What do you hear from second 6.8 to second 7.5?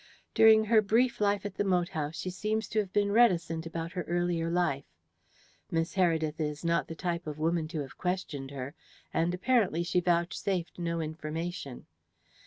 the type of